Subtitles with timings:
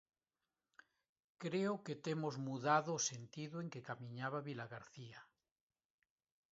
[1.43, 5.19] Creo que temos mudado o sentido en que camiñaba Vilagarcía.